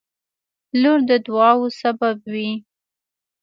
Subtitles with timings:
[0.81, 2.49] •لور د دعاوو سبب وي.